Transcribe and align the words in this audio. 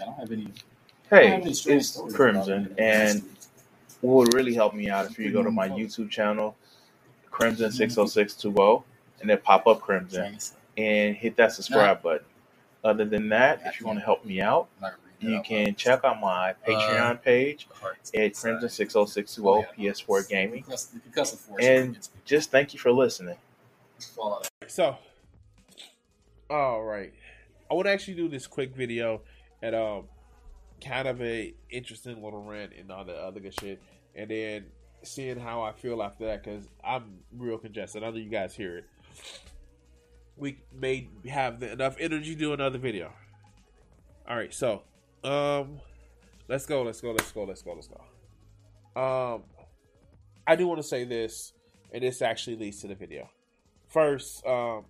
I 0.00 0.04
don't 0.04 0.14
have 0.14 0.32
any. 0.32 0.48
Hey, 1.10 1.40
it's 1.44 2.00
Crimson, 2.12 2.74
and 2.78 3.22
what 4.00 4.26
would 4.26 4.34
really 4.34 4.54
help 4.54 4.74
me 4.74 4.88
out 4.90 5.06
if 5.10 5.18
you 5.18 5.30
go 5.30 5.42
to 5.42 5.50
my 5.50 5.68
YouTube 5.68 6.10
channel, 6.10 6.56
Crimson 7.30 7.70
six 7.70 7.96
oh 7.96 8.06
six 8.06 8.34
two 8.34 8.54
oh, 8.58 8.84
and 9.20 9.30
then 9.30 9.38
pop 9.38 9.66
up 9.66 9.80
Crimson 9.80 10.38
and 10.76 11.16
hit 11.16 11.36
that 11.36 11.52
subscribe 11.52 12.02
button. 12.02 12.26
Other 12.84 13.04
than 13.04 13.28
that, 13.30 13.62
if 13.64 13.80
you 13.80 13.86
want 13.86 13.98
to 13.98 14.04
help 14.04 14.24
me 14.24 14.40
out, 14.40 14.68
you 15.20 15.40
can 15.42 15.74
check 15.74 16.04
out 16.04 16.20
my 16.20 16.54
Patreon 16.66 17.22
page 17.22 17.68
at 18.14 18.34
Crimson 18.34 18.68
six 18.68 18.96
oh 18.96 19.06
six 19.06 19.34
two 19.34 19.48
oh 19.48 19.64
PS4 19.78 20.28
Gaming, 20.28 20.64
and 21.60 21.98
just 22.24 22.50
thank 22.50 22.74
you 22.74 22.80
for 22.80 22.92
listening. 22.92 23.36
So, 24.66 24.96
all 26.50 26.82
right, 26.82 27.12
I 27.70 27.74
would 27.74 27.86
actually 27.86 28.14
do 28.14 28.28
this 28.28 28.46
quick 28.46 28.74
video 28.74 29.22
and 29.62 29.74
um, 29.74 30.04
kind 30.84 31.08
of 31.08 31.20
a 31.20 31.54
interesting 31.70 32.22
little 32.22 32.42
rant 32.42 32.72
and 32.78 32.90
all 32.90 33.04
the 33.04 33.14
other 33.14 33.40
good 33.40 33.58
shit, 33.58 33.82
and 34.14 34.30
then 34.30 34.66
seeing 35.02 35.38
how 35.38 35.62
I 35.62 35.72
feel 35.72 36.02
after 36.02 36.26
that 36.26 36.42
because 36.42 36.66
I'm 36.84 37.18
real 37.36 37.58
congested. 37.58 38.02
I 38.02 38.10
know 38.10 38.16
you 38.16 38.30
guys 38.30 38.54
hear 38.54 38.78
it. 38.78 38.84
We 40.36 40.58
may 40.72 41.08
have 41.28 41.62
enough 41.62 41.96
energy 41.98 42.34
to 42.34 42.38
do 42.38 42.52
another 42.52 42.78
video. 42.78 43.12
All 44.28 44.36
right, 44.36 44.52
so 44.52 44.82
um, 45.24 45.80
let's 46.48 46.66
go, 46.66 46.82
let's 46.82 47.00
go, 47.00 47.12
let's 47.12 47.32
go, 47.32 47.44
let's 47.44 47.62
go, 47.62 47.72
let's 47.72 47.88
go. 47.88 48.00
Um, 49.00 49.44
I 50.46 50.56
do 50.56 50.66
want 50.66 50.80
to 50.80 50.86
say 50.86 51.04
this, 51.04 51.52
and 51.92 52.02
this 52.02 52.22
actually 52.22 52.56
leads 52.56 52.80
to 52.80 52.88
the 52.88 52.94
video. 52.94 53.30
First, 53.88 54.44
um, 54.46 54.84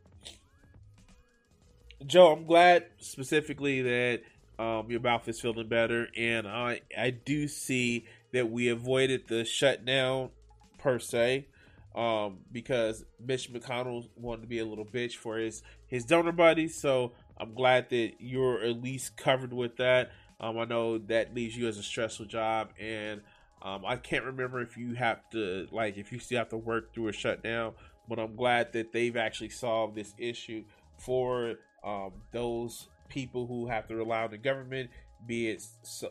Joe, 2.05 2.33
I'm 2.33 2.47
glad 2.47 2.87
specifically 2.99 3.83
that 3.83 4.23
um, 4.59 4.91
your 4.91 5.01
mouth 5.01 5.29
is 5.29 5.41
feeling 5.41 5.69
better, 5.69 6.09
and 6.17 6.47
I 6.47 6.81
I 6.97 7.11
do 7.11 7.47
see 7.49 8.07
that 8.33 8.51
we 8.51 8.69
avoided 8.69 9.29
the 9.29 9.45
shutdown 9.45 10.31
per 10.79 10.99
se, 10.99 11.49
um, 11.95 12.39
because 12.51 13.05
Mitch 13.25 13.53
McConnell 13.53 14.09
wanted 14.17 14.43
to 14.43 14.49
be 14.49 14.59
a 14.59 14.65
little 14.65 14.84
bitch 14.84 15.15
for 15.15 15.37
his 15.37 15.62
his 15.87 16.05
donor 16.05 16.33
buddies. 16.33 16.81
So 16.81 17.12
I'm 17.39 17.55
glad 17.55 17.91
that 17.91 18.12
you're 18.19 18.62
at 18.62 18.83
least 18.83 19.17
covered 19.17 19.53
with 19.53 19.77
that. 19.77 20.11
Um, 20.41 20.59
I 20.59 20.65
know 20.65 20.99
that 20.99 21.34
leaves 21.34 21.57
you 21.57 21.69
as 21.69 21.79
a 21.79 21.83
stressful 21.83 22.27
job, 22.27 22.71
and 22.81 23.21
um, 23.62 23.84
I 23.87 23.97
can't 23.97 24.25
remember 24.25 24.61
if 24.61 24.77
you 24.77 24.95
have 24.95 25.29
to 25.31 25.67
like 25.71 25.99
if 25.99 26.12
you 26.12 26.19
still 26.19 26.39
have 26.39 26.51
to 26.51 26.57
work 26.57 26.95
through 26.95 27.09
a 27.09 27.12
shutdown. 27.12 27.73
But 28.09 28.21
I'm 28.21 28.37
glad 28.37 28.73
that 28.75 28.93
they've 28.93 29.17
actually 29.17 29.49
solved 29.49 29.97
this 29.97 30.15
issue 30.17 30.65
for 30.99 31.55
um, 31.85 32.13
those 32.33 32.89
people 33.09 33.47
who 33.47 33.69
have 33.69 33.87
to 33.89 33.97
rely 33.97 34.25
on 34.25 34.31
the 34.31 34.39
government, 34.39 34.91
be 35.27 35.49
it 35.49 35.63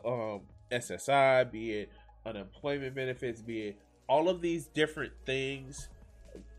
um, 0.05 0.41
SSI, 0.71 1.51
be 1.51 1.71
it 1.71 1.89
unemployment 2.25 2.95
benefits, 2.95 3.41
be 3.41 3.61
it 3.61 3.77
all 4.07 4.29
of 4.29 4.41
these 4.41 4.67
different 4.67 5.13
things, 5.25 5.89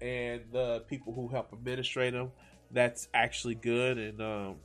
and 0.01 0.43
the 0.53 0.81
people 0.89 1.13
who 1.13 1.29
help 1.29 1.53
administrate 1.53 2.13
them. 2.13 2.33
That's 2.71 3.09
actually 3.15 3.55
good, 3.55 3.97
and 3.97 4.21
um, 4.21 4.57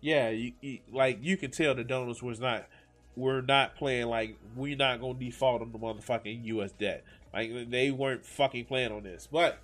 yeah, 0.00 0.30
you, 0.30 0.52
you, 0.60 0.78
like 0.90 1.18
you 1.22 1.36
can 1.36 1.52
tell 1.52 1.74
the 1.74 1.84
donors 1.84 2.22
was 2.22 2.40
not 2.40 2.66
we're 3.14 3.42
not 3.42 3.76
playing 3.76 4.06
like 4.06 4.36
we're 4.56 4.76
not 4.76 5.00
gonna 5.00 5.18
default 5.18 5.62
on 5.62 5.70
the 5.72 5.78
motherfucking 5.78 6.44
U.S. 6.46 6.72
debt. 6.72 7.04
Like 7.32 7.70
they 7.70 7.90
weren't 7.90 8.26
fucking 8.26 8.66
playing 8.66 8.92
on 8.92 9.04
this, 9.04 9.28
but 9.30 9.60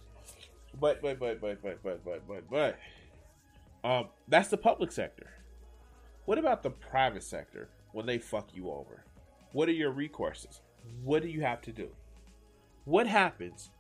but 0.81 1.03
but 1.03 1.19
but 1.19 1.41
but 1.41 1.63
but 1.63 1.83
but 1.83 2.05
but 2.05 2.29
but 2.29 2.51
but 2.51 2.79
um, 3.85 4.09
that's 4.27 4.49
the 4.49 4.57
public 4.57 4.93
sector. 4.93 5.29
What 6.25 6.39
about 6.39 6.63
the 6.63 6.71
private 6.71 7.23
sector 7.23 7.69
when 7.93 8.07
they 8.07 8.19
fuck 8.19 8.55
you 8.55 8.71
over? 8.71 9.05
What 9.53 9.69
are 9.69 9.73
your 9.73 9.93
recourses? 9.93 10.61
What 11.03 11.23
do 11.23 11.29
you 11.29 11.41
have 11.41 11.63
to 11.63 11.73
do? 11.73 11.89
What 12.85 13.07
happens 13.07 13.71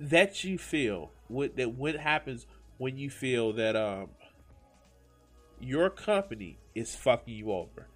that 0.00 0.44
you 0.44 0.58
feel 0.58 1.10
what 1.26 1.56
that 1.56 1.74
what 1.74 1.96
happens 1.96 2.46
when 2.76 2.96
you 2.96 3.10
feel 3.10 3.52
that 3.52 3.74
um 3.74 4.10
your 5.60 5.90
company 5.90 6.58
is 6.74 6.94
fucking 6.94 7.34
you 7.34 7.52
over? 7.52 7.88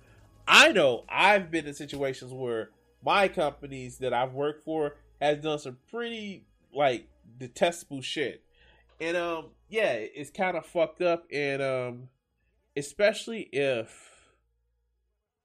I 0.46 0.72
know 0.72 1.04
I've 1.08 1.50
been 1.50 1.66
in 1.66 1.74
situations 1.74 2.32
where 2.32 2.70
my 3.04 3.28
companies 3.28 3.98
that 3.98 4.12
I've 4.12 4.32
worked 4.32 4.64
for 4.64 4.96
has 5.20 5.38
done 5.38 5.58
some 5.58 5.78
pretty 5.90 6.44
like 6.74 7.08
detestable 7.38 8.02
shit. 8.02 8.42
And 9.00 9.16
um 9.16 9.46
yeah, 9.72 9.94
it's 9.94 10.30
kind 10.30 10.54
of 10.54 10.66
fucked 10.66 11.00
up 11.00 11.24
and 11.32 11.62
um 11.62 12.08
especially 12.76 13.48
if 13.52 14.10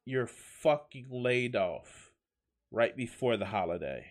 you're 0.03 0.27
fucking 0.27 1.07
laid 1.09 1.55
off 1.55 2.11
right 2.69 2.95
before 2.95 3.37
the 3.37 3.45
holiday 3.45 4.05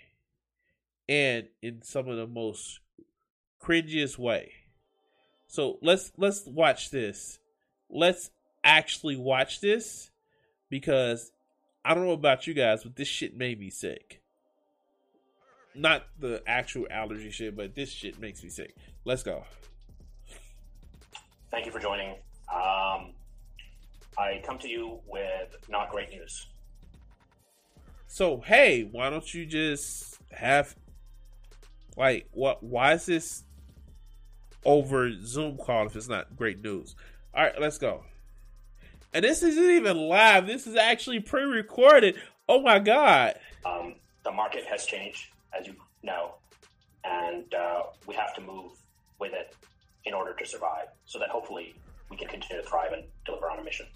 and 1.07 1.49
in 1.61 1.83
some 1.83 2.09
of 2.09 2.17
the 2.17 2.27
most 2.27 2.81
cringiest 3.63 4.17
way. 4.17 4.53
So 5.49 5.79
let's 5.83 6.13
let's 6.17 6.47
watch 6.47 6.91
this. 6.91 7.39
Let's 7.91 8.31
actually 8.65 9.17
watch 9.17 9.61
this 9.61 10.11
because 10.71 11.31
I 11.85 11.93
don't 11.93 12.07
know 12.07 12.13
about 12.13 12.47
you 12.47 12.55
guys, 12.55 12.85
but 12.85 12.97
this 12.97 13.07
shit 13.07 13.37
made 13.37 13.61
me 13.61 13.69
sick. 13.69 14.23
Not 15.75 16.07
the 16.19 16.43
actual 16.47 16.87
allergy 16.91 17.31
shit, 17.31 17.55
but 17.55 17.75
this 17.75 17.91
shit 17.91 18.19
makes 18.19 18.43
me 18.43 18.49
sick. 18.49 18.75
Let's 19.05 19.23
go. 19.23 19.45
Thank 21.51 21.67
you 21.67 21.73
for 21.73 21.79
joining. 21.79 22.11
Um, 22.53 23.13
I 24.19 24.41
come 24.45 24.59
to 24.59 24.69
you 24.69 25.01
with 25.07 25.57
not 25.69 25.91
great 25.91 26.11
news. 26.11 26.47
So 28.07 28.41
hey, 28.41 28.89
why 28.91 29.11
don't 29.11 29.33
you 29.35 29.47
just 29.47 30.19
have 30.33 30.75
like 31.97 32.29
what? 32.33 32.63
Why 32.63 32.95
is 32.95 33.07
this 33.07 33.45
over 34.65 35.13
Zoom 35.23 35.57
call 35.57 35.87
if 35.87 35.97
it's 35.97 36.09
not 36.09 36.37
great 36.37 36.63
news? 36.63 36.95
All 37.35 37.45
right, 37.45 37.61
let's 37.61 37.79
go. 37.79 38.05
And 39.13 39.25
this 39.25 39.43
isn't 39.43 39.71
even 39.71 39.97
live. 39.97 40.47
This 40.47 40.67
is 40.67 40.77
actually 40.77 41.21
pre-recorded. 41.21 42.17
Oh 42.49 42.61
my 42.61 42.79
god. 42.79 43.39
Um, 43.65 43.95
the 44.25 44.33
market 44.33 44.65
has 44.65 44.87
changed, 44.87 45.29
as 45.59 45.67
you 45.67 45.75
know, 46.03 46.35
and 47.05 47.53
uh, 47.55 47.83
we 48.07 48.15
have 48.15 48.35
to 48.35 48.41
move 48.41 48.73
with 49.19 49.33
it 49.33 49.55
in 50.07 50.15
order 50.15 50.33
to 50.33 50.47
survive 50.47 50.87
so 51.05 51.19
that 51.19 51.29
hopefully 51.29 51.75
we 52.11 52.17
can 52.17 52.29
continue 52.29 52.63
to 52.63 52.69
thrive 52.69 52.93
and 52.93 53.03
deliver 53.27 53.51
on 53.51 53.59
a 53.59 53.65
mission. 53.65 53.87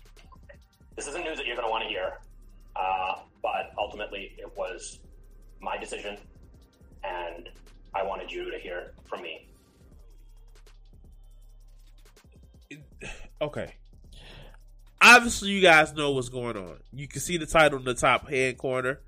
This 0.96 1.06
isn't 1.06 1.24
news 1.24 1.38
that 1.38 1.46
you're 1.46 1.56
going 1.56 1.66
to 1.66 1.70
want 1.70 1.84
to 1.84 1.88
hear, 1.88 2.18
uh, 2.76 3.14
but 3.42 3.72
ultimately 3.78 4.34
it 4.36 4.50
was 4.56 4.98
my 5.60 5.78
decision, 5.78 6.18
and 7.04 7.48
I 7.94 8.02
wanted 8.02 8.30
you 8.30 8.50
to 8.50 8.58
hear 8.58 8.92
from 9.08 9.22
me. 9.22 9.46
Okay. 13.42 13.72
Obviously, 15.00 15.48
you 15.48 15.62
guys 15.62 15.94
know 15.94 16.10
what's 16.10 16.28
going 16.28 16.58
on. 16.58 16.76
You 16.92 17.08
can 17.08 17.22
see 17.22 17.38
the 17.38 17.46
title 17.46 17.78
in 17.78 17.86
the 17.86 17.94
top 17.94 18.28
hand 18.28 18.58
corner, 18.58 19.00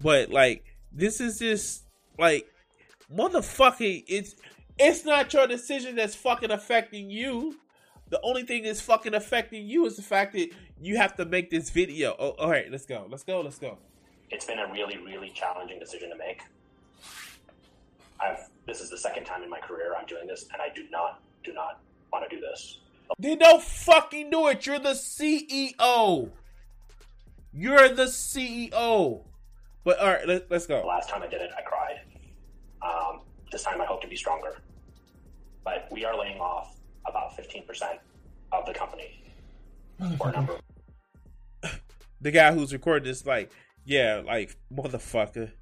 but 0.00 0.30
like, 0.30 0.64
this 0.92 1.20
is 1.20 1.40
just 1.40 1.82
like 2.16 2.46
motherfucking. 3.12 4.04
It's 4.06 4.36
it's 4.78 5.04
not 5.04 5.32
your 5.32 5.46
decision 5.46 5.96
that's 5.96 6.14
fucking 6.14 6.50
affecting 6.50 7.10
you. 7.10 7.56
The 8.10 8.20
only 8.22 8.42
thing 8.42 8.64
that's 8.64 8.80
fucking 8.80 9.14
affecting 9.14 9.66
you 9.66 9.86
is 9.86 9.96
the 9.96 10.02
fact 10.02 10.34
that 10.34 10.50
you 10.80 10.96
have 10.96 11.16
to 11.16 11.24
make 11.24 11.50
this 11.50 11.70
video. 11.70 12.14
Oh, 12.18 12.30
all 12.30 12.50
right, 12.50 12.70
let's 12.70 12.86
go. 12.86 13.06
Let's 13.08 13.24
go. 13.24 13.40
Let's 13.40 13.58
go. 13.58 13.78
It's 14.30 14.44
been 14.44 14.58
a 14.58 14.70
really, 14.72 14.98
really 14.98 15.30
challenging 15.30 15.78
decision 15.78 16.10
to 16.10 16.16
make. 16.16 16.42
I've 18.20 18.48
this 18.66 18.80
is 18.80 18.90
the 18.90 18.98
second 18.98 19.24
time 19.24 19.42
in 19.42 19.50
my 19.50 19.60
career 19.60 19.94
I'm 19.98 20.06
doing 20.06 20.26
this, 20.26 20.46
and 20.52 20.60
I 20.62 20.68
do 20.74 20.84
not, 20.90 21.20
do 21.42 21.52
not 21.52 21.80
want 22.12 22.28
to 22.28 22.34
do 22.34 22.40
this. 22.40 22.78
Then 23.18 23.38
don't 23.38 23.62
fucking 23.62 24.30
do 24.30 24.48
it. 24.48 24.64
You're 24.64 24.78
the 24.78 24.90
CEO. 24.90 26.30
You're 27.52 27.88
the 27.90 28.04
CEO. 28.04 29.24
But 29.84 29.98
all 29.98 30.08
right, 30.08 30.26
let, 30.26 30.50
us 30.50 30.66
go. 30.66 30.80
The 30.80 30.86
last 30.86 31.10
time 31.10 31.22
I 31.22 31.26
did 31.26 31.42
it, 31.42 31.50
I 31.56 31.60
cried. 31.60 31.73
This 33.54 33.62
time 33.62 33.80
I 33.80 33.84
hope 33.84 34.02
to 34.02 34.08
be 34.08 34.16
stronger. 34.16 34.56
But 35.62 35.86
we 35.92 36.04
are 36.04 36.18
laying 36.18 36.40
off 36.40 36.76
about 37.06 37.36
15% 37.36 37.98
of 38.50 38.66
the 38.66 38.74
company. 38.74 39.22
for 40.18 40.30
a 40.30 40.32
number. 40.32 40.58
The 42.20 42.32
guy 42.32 42.52
who's 42.52 42.72
recording 42.72 43.06
this, 43.06 43.24
like, 43.24 43.52
yeah, 43.84 44.22
like 44.24 44.56
motherfucker. 44.74 45.52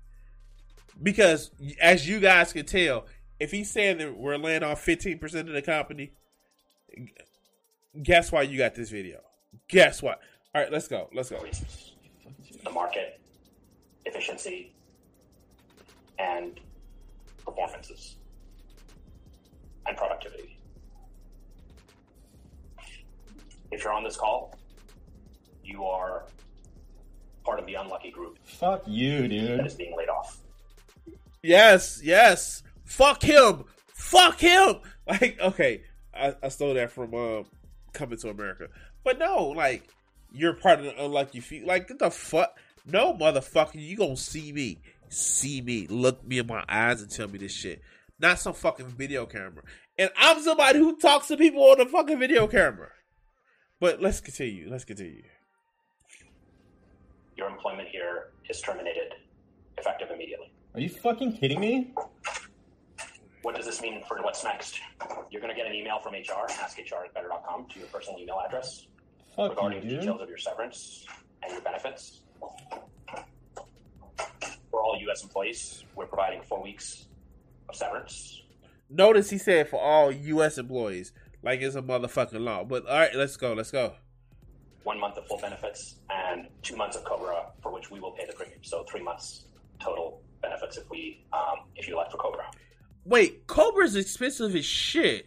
Because 1.02 1.50
as 1.80 2.08
you 2.08 2.18
guys 2.18 2.54
can 2.54 2.64
tell, 2.64 3.04
if 3.38 3.50
he's 3.50 3.70
saying 3.70 3.98
that 3.98 4.16
we're 4.16 4.38
laying 4.38 4.62
off 4.62 4.80
fifteen 4.80 5.18
percent 5.18 5.48
of 5.48 5.54
the 5.54 5.62
company, 5.62 6.12
guess 8.00 8.30
why 8.30 8.42
you 8.42 8.58
got 8.58 8.76
this 8.76 8.90
video? 8.90 9.18
Guess 9.68 10.02
what? 10.02 10.20
All 10.54 10.62
right, 10.62 10.70
let's 10.70 10.86
go. 10.86 11.10
Let's 11.12 11.30
go. 11.30 11.44
The 12.62 12.70
market, 12.70 13.20
efficiency, 14.06 14.72
and 16.20 16.60
performances, 17.44 18.16
and 19.86 19.96
productivity. 19.96 20.58
If 23.70 23.84
you're 23.84 23.92
on 23.92 24.04
this 24.04 24.16
call, 24.16 24.54
you 25.64 25.84
are 25.84 26.24
part 27.44 27.58
of 27.58 27.66
the 27.66 27.74
unlucky 27.74 28.10
group 28.10 28.38
Fuck 28.44 28.82
you, 28.86 29.26
dude. 29.28 29.66
is 29.66 29.74
being 29.74 29.96
laid 29.96 30.08
off. 30.08 30.38
Yes, 31.42 32.00
yes. 32.02 32.62
Fuck 32.84 33.22
him. 33.22 33.64
Fuck 33.94 34.40
him. 34.40 34.76
Like, 35.08 35.38
okay, 35.40 35.82
I, 36.14 36.34
I 36.42 36.48
stole 36.48 36.74
that 36.74 36.92
from 36.92 37.12
uh, 37.14 37.42
Coming 37.92 38.18
to 38.18 38.30
America, 38.30 38.68
but 39.02 39.18
no, 39.18 39.48
like, 39.48 39.82
you're 40.32 40.54
part 40.54 40.78
of 40.78 40.84
the 40.84 41.04
unlucky 41.04 41.40
few. 41.40 41.66
Like, 41.66 41.88
the 41.98 42.10
fuck. 42.10 42.56
No, 42.86 43.12
motherfucker, 43.14 43.74
you 43.74 43.96
gonna 43.96 44.16
see 44.16 44.52
me. 44.52 44.78
See 45.12 45.60
me. 45.60 45.86
Look 45.88 46.26
me 46.26 46.38
in 46.38 46.46
my 46.46 46.64
eyes 46.68 47.02
and 47.02 47.10
tell 47.10 47.28
me 47.28 47.38
this 47.38 47.52
shit. 47.52 47.82
Not 48.18 48.38
some 48.38 48.54
fucking 48.54 48.86
video 48.86 49.26
camera. 49.26 49.62
And 49.98 50.10
I'm 50.16 50.40
somebody 50.40 50.78
who 50.78 50.96
talks 50.96 51.28
to 51.28 51.36
people 51.36 51.62
on 51.64 51.78
the 51.78 51.86
fucking 51.86 52.18
video 52.18 52.46
camera. 52.46 52.88
But 53.78 54.00
let's 54.00 54.20
continue. 54.20 54.70
Let's 54.70 54.84
continue. 54.84 55.24
Your 57.36 57.48
employment 57.48 57.88
here 57.88 58.30
is 58.48 58.60
terminated 58.60 59.14
effective 59.76 60.08
immediately. 60.10 60.52
Are 60.74 60.80
you 60.80 60.88
fucking 60.88 61.36
kidding 61.36 61.60
me? 61.60 61.92
What 63.42 63.56
does 63.56 63.66
this 63.66 63.82
mean 63.82 64.02
for 64.08 64.22
what's 64.22 64.44
next? 64.44 64.80
You're 65.30 65.42
going 65.42 65.52
to 65.52 65.60
get 65.60 65.66
an 65.66 65.74
email 65.74 65.98
from 65.98 66.14
HR, 66.14 66.48
askhr 66.48 67.04
at 67.04 67.12
better.com, 67.12 67.66
to 67.70 67.78
your 67.78 67.88
personal 67.88 68.18
email 68.20 68.40
address 68.46 68.86
Fuck 69.36 69.50
regarding 69.50 69.82
dude. 69.82 70.00
details 70.00 70.22
of 70.22 70.28
your 70.28 70.38
severance 70.38 71.04
and 71.42 71.52
your 71.52 71.60
benefits. 71.60 72.20
U.S. 75.02 75.22
employees, 75.22 75.84
we're 75.94 76.06
providing 76.06 76.42
four 76.42 76.62
weeks 76.62 77.06
of 77.68 77.76
severance. 77.76 78.42
Notice 78.90 79.30
he 79.30 79.38
said 79.38 79.68
for 79.68 79.80
all 79.80 80.10
U.S. 80.12 80.58
employees, 80.58 81.12
like 81.42 81.60
it's 81.60 81.76
a 81.76 81.82
motherfucking 81.82 82.40
law. 82.40 82.64
But 82.64 82.86
all 82.86 82.98
right, 82.98 83.14
let's 83.14 83.36
go. 83.36 83.52
Let's 83.54 83.70
go. 83.70 83.94
one 84.84 84.98
month 85.00 85.16
of 85.16 85.26
full 85.26 85.38
benefits 85.38 85.96
and 86.10 86.48
two 86.62 86.76
months 86.76 86.96
of 86.96 87.04
Cobra, 87.04 87.46
for 87.62 87.72
which 87.72 87.90
we 87.90 88.00
will 88.00 88.12
pay 88.12 88.26
the 88.26 88.32
premium. 88.32 88.58
So 88.62 88.84
three 88.84 89.02
months 89.02 89.44
total 89.80 90.20
benefits 90.42 90.76
if 90.76 90.88
we 90.90 91.24
um, 91.32 91.66
if 91.76 91.88
you 91.88 91.94
elect 91.94 92.12
for 92.12 92.18
Cobra. 92.18 92.44
Wait, 93.04 93.46
Cobra's 93.46 93.96
expensive 93.96 94.54
as 94.54 94.64
shit. 94.64 95.26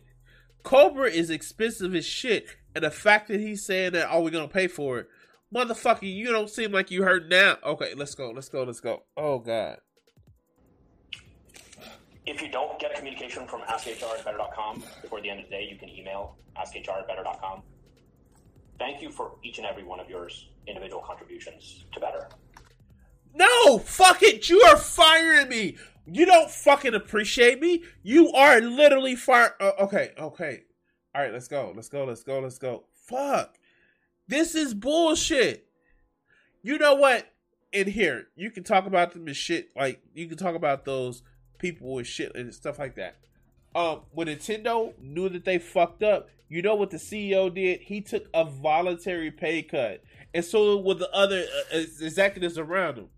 Cobra 0.64 1.10
is 1.10 1.30
expensive 1.30 1.94
as 1.96 2.06
shit, 2.06 2.48
and 2.74 2.84
the 2.84 2.92
fact 2.92 3.28
that 3.28 3.40
he's 3.40 3.66
saying 3.66 3.94
that, 3.94 4.08
"Oh, 4.12 4.22
we're 4.22 4.30
gonna 4.32 4.48
pay 4.48 4.68
for 4.68 5.00
it," 5.00 5.08
motherfucker, 5.56 6.14
you 6.14 6.32
don't 6.32 6.50
seem 6.50 6.72
like 6.72 6.92
you 6.92 7.04
hurt 7.04 7.30
now. 7.30 7.58
Okay, 7.64 7.94
let's 7.96 8.14
go. 8.14 8.32
Let's 8.32 8.50
go. 8.50 8.64
Let's 8.64 8.80
go. 8.80 9.04
Oh 9.16 9.40
God. 9.40 9.78
If 12.26 12.42
you 12.42 12.50
don't 12.50 12.80
get 12.80 12.96
communication 12.96 13.48
from 13.48 13.62
askhr 13.62 14.18
at 14.18 14.26
better.com 14.26 14.84
before 15.02 15.22
the 15.22 15.30
end 15.30 15.42
of 15.42 15.46
the 15.46 15.52
day, 15.52 15.68
you 15.72 15.78
can 15.78 15.90
email 15.90 16.38
askhr 16.58 17.00
at 17.00 17.08
better.com. 17.08 17.62
Thank 18.78 19.02
you 19.02 19.10
for 19.10 19.36
each 19.44 19.58
and 19.58 19.66
every 19.66 19.84
one 19.84 20.00
of 20.00 20.10
your 20.10 20.30
individual 20.68 21.02
contributions 21.02 21.86
to 21.94 22.00
Better. 22.00 22.28
No, 23.34 23.80
fuck 23.80 24.24
it. 24.24 24.50
You 24.50 24.62
are 24.62 24.78
firing 24.78 25.50
me. 25.50 25.78
You 26.06 26.26
don't 26.26 26.50
fucking 26.50 26.94
appreciate 26.94 27.62
me. 27.62 27.84
You 28.04 28.32
are 28.32 28.62
literally 28.62 29.16
fire. 29.16 29.56
Uh, 29.60 29.72
okay, 29.80 30.12
okay. 30.18 30.62
All 31.14 31.22
right, 31.22 31.34
let's 31.34 31.48
go. 31.48 31.74
Let's 31.76 31.90
go. 31.90 32.06
Let's 32.06 32.24
go. 32.24 32.40
Let's 32.40 32.58
go. 32.58 32.86
Fuck. 33.08 33.58
This 34.28 34.56
is 34.56 34.74
bullshit. 34.74 35.68
You 36.64 36.78
know 36.78 36.96
what? 36.96 37.32
In 37.72 37.88
here, 37.88 38.28
you 38.36 38.52
can 38.52 38.64
talk 38.64 38.86
about 38.86 39.12
them 39.12 39.28
as 39.28 39.36
shit. 39.36 39.70
Like 39.76 40.02
you 40.14 40.28
can 40.28 40.38
talk 40.38 40.56
about 40.56 40.86
those 40.86 41.22
people 41.60 41.94
with 41.94 42.08
shit 42.08 42.34
and 42.36 42.54
stuff 42.54 42.80
like 42.80 42.96
that. 42.96 43.18
Um, 43.76 44.02
when 44.12 44.28
Nintendo 44.28 44.98
knew 45.00 45.28
that 45.30 45.44
they 45.44 45.60
fucked 45.60 46.02
up, 46.02 46.30
you 46.48 46.62
know 46.62 46.76
what 46.76 46.92
the 46.92 46.98
CEO 46.98 47.54
did? 47.54 47.82
He 47.82 48.00
took 48.02 48.28
a 48.34 48.46
voluntary 48.46 49.30
pay 49.30 49.62
cut, 49.62 50.04
and 50.34 50.46
so 50.46 50.78
with 50.78 51.00
the 51.00 51.12
other 51.12 51.46
uh, 51.74 51.78
executives 51.78 52.58
around 52.58 52.98
him 52.98 53.10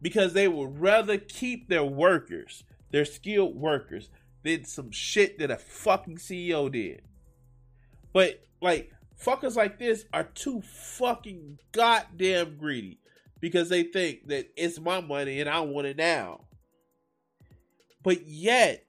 because 0.00 0.32
they 0.32 0.48
would 0.48 0.80
rather 0.80 1.18
keep 1.18 1.68
their 1.68 1.84
workers, 1.84 2.64
their 2.90 3.04
skilled 3.04 3.56
workers, 3.56 4.08
than 4.42 4.64
some 4.64 4.90
shit 4.90 5.38
that 5.38 5.50
a 5.50 5.58
fucking 5.58 6.16
CEO 6.16 6.72
did. 6.72 7.02
But 8.12 8.42
like 8.62 8.92
fuckers 9.24 9.56
like 9.56 9.78
this 9.78 10.04
are 10.12 10.24
too 10.24 10.62
fucking 10.62 11.58
goddamn 11.72 12.56
greedy 12.56 13.00
because 13.40 13.68
they 13.68 13.82
think 13.82 14.28
that 14.28 14.50
it's 14.56 14.80
my 14.80 15.00
money 15.00 15.40
and 15.40 15.48
I 15.48 15.60
want 15.60 15.86
it 15.86 15.96
now. 15.96 16.42
But 18.02 18.26
yet 18.26 18.86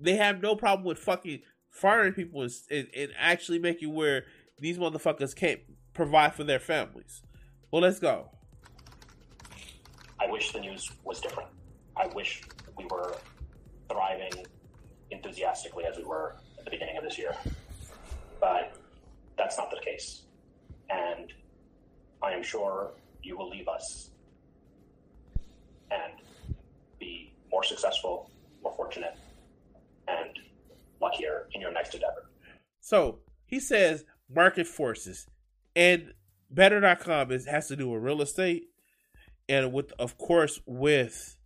they 0.00 0.16
have 0.16 0.42
no 0.42 0.56
problem 0.56 0.86
with 0.86 0.98
fucking 0.98 1.40
firing 1.70 2.12
people 2.12 2.42
and, 2.42 2.52
and, 2.70 2.88
and 2.94 3.10
actually 3.18 3.58
making 3.58 3.94
where 3.94 4.24
these 4.58 4.78
motherfuckers 4.78 5.34
can't 5.34 5.60
provide 5.94 6.34
for 6.34 6.44
their 6.44 6.58
families. 6.58 7.22
Well, 7.70 7.82
let's 7.82 7.98
go. 7.98 8.30
I 10.18 10.30
wish 10.30 10.52
the 10.52 10.60
news 10.60 10.90
was 11.04 11.20
different. 11.20 11.50
I 11.96 12.06
wish 12.08 12.42
we 12.76 12.86
were 12.86 13.16
thriving 13.90 14.32
enthusiastically 15.10 15.84
as 15.84 15.96
we 15.96 16.04
were 16.04 16.36
at 16.58 16.64
the 16.64 16.70
beginning 16.70 16.96
of 16.96 17.04
this 17.04 17.18
year. 17.18 17.34
Case. 19.96 20.22
And 20.90 21.32
I 22.22 22.32
am 22.32 22.42
sure 22.42 22.90
you 23.22 23.36
will 23.36 23.48
leave 23.48 23.68
us 23.68 24.10
and 25.90 26.12
be 26.98 27.32
more 27.50 27.64
successful, 27.64 28.30
more 28.62 28.74
fortunate, 28.76 29.16
and 30.08 30.38
luckier 31.00 31.48
in 31.54 31.60
your 31.60 31.72
next 31.72 31.94
endeavor. 31.94 32.28
So 32.80 33.20
he 33.46 33.58
says 33.58 34.04
market 34.32 34.66
forces, 34.66 35.26
and 35.74 36.12
Better.com 36.50 37.32
is 37.32 37.46
has 37.46 37.66
to 37.68 37.76
do 37.76 37.88
with 37.88 38.02
real 38.02 38.22
estate, 38.22 38.68
and 39.48 39.72
with 39.72 39.92
of 39.98 40.16
course 40.16 40.60
with 40.64 41.36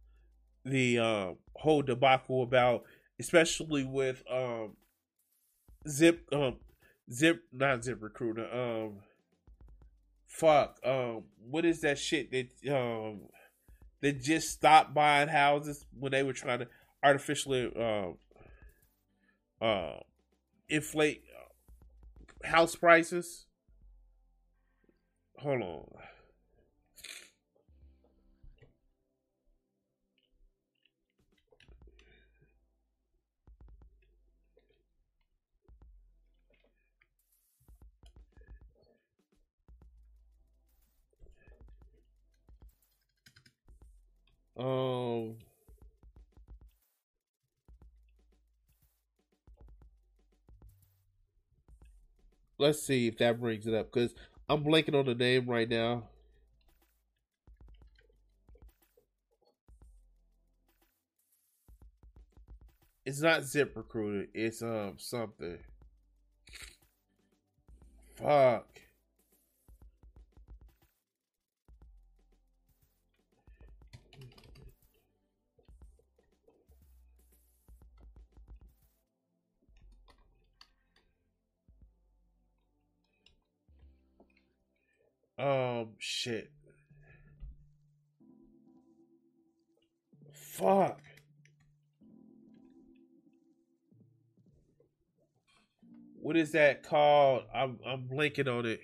the 0.64 0.98
um, 0.98 1.36
whole 1.56 1.80
debacle 1.80 2.42
about, 2.42 2.84
especially 3.18 3.84
with 3.84 4.22
um, 4.30 4.76
Zip, 5.88 6.28
um, 6.32 6.56
Zip, 7.12 7.42
not 7.52 7.84
Zip 7.84 7.98
Recruiter, 8.00 8.46
um, 8.52 8.98
fuck, 10.26 10.78
um, 10.84 11.24
what 11.48 11.64
is 11.64 11.80
that 11.80 11.98
shit 11.98 12.30
that 12.30 12.72
um 12.72 13.22
that 14.02 14.22
just 14.22 14.48
stopped 14.48 14.94
buying 14.94 15.28
houses 15.28 15.84
when 15.98 16.12
they 16.12 16.22
were 16.22 16.32
trying 16.32 16.60
to 16.60 16.68
artificially 17.02 17.70
um 17.76 18.16
uh 19.60 19.98
inflate 20.68 21.22
house 22.44 22.74
prices. 22.76 23.46
Hold 25.38 25.62
on. 25.62 25.86
Let's 52.60 52.82
see 52.82 53.08
if 53.08 53.18
that 53.18 53.40
brings 53.40 53.66
it 53.66 53.74
up 53.74 53.90
because 53.92 54.14
I'm 54.48 54.62
blanking 54.62 54.94
on 54.94 55.06
the 55.06 55.14
name 55.14 55.48
right 55.48 55.68
now. 55.68 56.04
It's 63.06 63.20
not 63.20 63.44
Zip 63.44 63.72
Recruiter. 63.74 64.28
It's 64.34 64.62
um 64.62 64.94
something. 64.98 65.58
Fuck. 68.16 68.66
Um, 85.40 85.88
shit. 85.98 86.50
Fuck. 90.34 91.00
What 96.20 96.36
is 96.36 96.52
that 96.52 96.82
called? 96.82 97.44
I'm 97.54 97.78
I'm 97.86 98.06
blanking 98.06 98.46
on 98.46 98.66
it. 98.66 98.80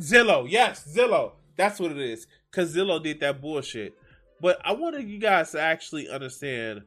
Zillow, 0.00 0.50
yes, 0.50 0.92
Zillow. 0.92 1.34
That's 1.56 1.78
what 1.78 1.92
it 1.92 1.98
is. 1.98 2.26
Cause 2.50 2.74
Zillow 2.74 3.00
did 3.00 3.20
that 3.20 3.40
bullshit. 3.40 3.94
But 4.40 4.60
I 4.64 4.72
wanted 4.72 5.08
you 5.08 5.18
guys 5.18 5.52
to 5.52 5.60
actually 5.60 6.08
understand 6.08 6.82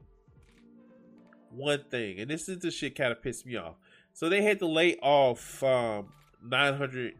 one 1.51 1.83
thing, 1.89 2.19
and 2.19 2.29
this 2.29 2.49
is 2.49 2.59
the 2.59 2.71
shit 2.71 2.95
kind 2.95 3.11
of 3.11 3.21
pissed 3.21 3.45
me 3.45 3.55
off. 3.55 3.75
So 4.13 4.29
they 4.29 4.41
had 4.41 4.59
to 4.59 4.67
lay 4.67 4.95
off 4.97 5.63
um, 5.63 6.07
900 6.43 7.13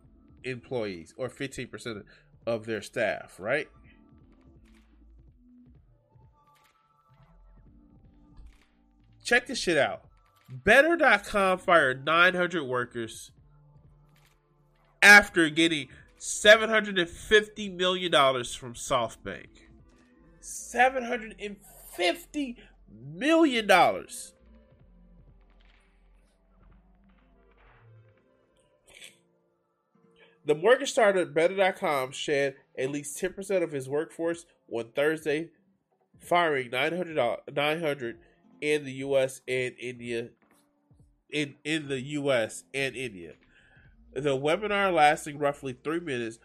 employees, 0.43 1.13
or 1.17 1.29
15% 1.29 2.03
of 2.46 2.65
their 2.65 2.81
staff, 2.81 3.36
right? 3.39 3.67
Check 9.24 9.48
this 9.48 9.60
shit 9.60 9.77
out. 9.77 10.03
Better.com 10.50 11.60
fired 11.60 12.05
900 12.05 12.63
workers 12.63 13.31
after 15.01 15.50
getting 15.50 15.89
$750 16.19 17.75
million 17.75 18.12
from 18.12 18.74
SoftBank. 18.74 19.48
$750 20.41 22.55
million. 22.91 23.67
dollars. 23.67 24.34
The 30.46 30.56
mortgage 30.56 30.91
starter 30.91 31.20
at 31.20 31.34
Better.com 31.34 32.13
shed 32.13 32.56
at 32.77 32.89
least 32.89 33.22
10% 33.22 33.63
of 33.63 33.74
his 33.74 33.89
workforce 33.89 34.46
on 34.72 34.91
Thursday, 34.96 35.50
firing 36.22 36.70
900, 36.72 37.17
900 37.53 38.17
in 38.62 38.86
the 38.86 38.94
U.S. 38.94 39.41
and 39.46 39.75
India. 39.77 40.29
In, 41.29 41.56
in 41.65 41.89
the 41.89 42.00
U.S. 42.00 42.63
and 42.74 42.96
India. 42.96 43.34
The 44.13 44.38
webinar 44.38 44.94
lasting 44.94 45.38
roughly 45.38 45.74
three 45.74 46.00
minutes, 46.00 46.39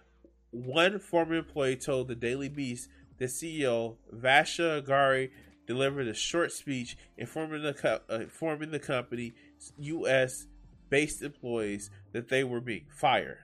one 0.51 0.99
former 0.99 1.37
employee 1.37 1.77
told 1.77 2.09
the 2.09 2.17
Daily 2.17 2.49
Beast 2.49 2.89
the 3.19 3.27
CEO, 3.27 3.99
Vishal 4.13 4.83
Garg, 4.83 5.31
delivered 5.73 6.07
a 6.07 6.15
short 6.15 6.53
speech 6.53 6.97
informing 7.17 7.63
the, 7.63 7.73
co- 7.73 8.01
uh, 8.11 8.21
informing 8.21 8.71
the 8.71 9.33
U.S. 9.79 10.47
based 10.91 11.23
employees 11.23 11.91
that 12.13 12.29
they 12.29 12.45
were 12.45 12.61
being 12.61 12.87
fired. 12.91 13.39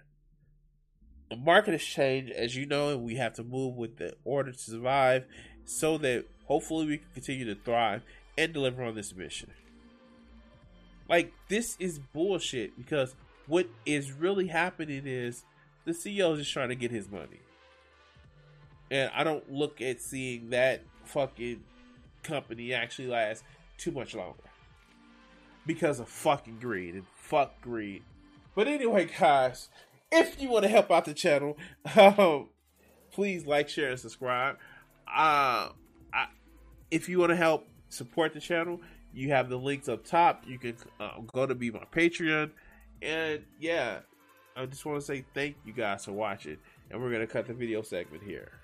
The 1.30 1.36
market 1.36 1.72
has 1.72 1.82
changed, 1.82 2.32
as 2.32 2.54
you 2.56 2.66
know, 2.66 2.90
and 2.90 3.02
we 3.02 3.16
have 3.16 3.34
to 3.34 3.44
move 3.44 3.76
with 3.76 3.96
the 3.96 4.14
order 4.24 4.52
to 4.52 4.58
survive 4.58 5.26
so 5.64 5.98
that 5.98 6.24
hopefully 6.44 6.86
we 6.86 6.98
can 6.98 7.08
continue 7.14 7.44
to 7.46 7.54
thrive 7.54 8.02
and 8.36 8.52
deliver 8.52 8.82
on 8.82 8.94
this 8.94 9.14
mission. 9.14 9.50
Like, 11.08 11.32
this 11.48 11.76
is 11.78 11.98
bullshit 11.98 12.76
because 12.76 13.14
what 13.46 13.68
is 13.86 14.12
really 14.12 14.46
happening 14.46 15.02
is 15.06 15.44
the 15.84 15.92
CEO 15.92 16.32
is 16.32 16.40
just 16.40 16.52
trying 16.52 16.68
to 16.68 16.74
get 16.74 16.90
his 16.90 17.10
money. 17.10 17.40
And 18.90 19.10
I 19.14 19.24
don't 19.24 19.50
look 19.50 19.80
at 19.80 20.00
seeing 20.00 20.50
that 20.50 20.82
fucking 21.04 21.62
company 22.22 22.72
actually 22.72 23.08
last 23.08 23.44
too 23.76 23.90
much 23.90 24.14
longer. 24.14 24.42
Because 25.66 26.00
of 26.00 26.08
fucking 26.08 26.58
greed 26.60 26.94
and 26.94 27.04
fuck 27.14 27.60
greed. 27.60 28.02
But 28.54 28.68
anyway, 28.68 29.08
guys, 29.18 29.68
if 30.10 30.40
you 30.40 30.48
want 30.48 30.64
to 30.64 30.68
help 30.68 30.90
out 30.90 31.04
the 31.04 31.14
channel, 31.14 31.56
um, 31.96 32.48
please 33.12 33.46
like, 33.46 33.68
share, 33.68 33.90
and 33.90 34.00
subscribe. 34.00 34.56
Uh, 35.06 35.70
I, 36.12 36.26
if 36.90 37.08
you 37.08 37.18
want 37.18 37.30
to 37.30 37.36
help 37.36 37.66
support 37.88 38.32
the 38.32 38.40
channel, 38.40 38.80
you 39.12 39.30
have 39.30 39.48
the 39.48 39.56
links 39.56 39.88
up 39.88 40.04
top. 40.04 40.44
You 40.46 40.58
can 40.58 40.76
uh, 41.00 41.20
go 41.32 41.46
to 41.46 41.54
be 41.54 41.70
my 41.70 41.84
Patreon. 41.92 42.50
And 43.02 43.44
yeah, 43.60 44.00
I 44.56 44.66
just 44.66 44.84
want 44.84 45.00
to 45.00 45.06
say 45.06 45.24
thank 45.34 45.56
you 45.64 45.72
guys 45.72 46.04
for 46.04 46.12
watching. 46.12 46.58
And 46.90 47.00
we're 47.02 47.10
to 47.18 47.26
cut 47.26 47.46
the 47.46 47.54
video 47.54 47.82
segment 47.82 48.22
here. 48.22 48.52